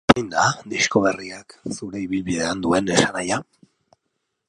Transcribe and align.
Zein 0.11 0.29
da 0.35 0.45
disko 0.73 1.01
berriak 1.03 1.55
zure 1.75 2.03
ibilbidean 2.07 2.67
duen 2.67 2.93
esanahia? 2.97 3.43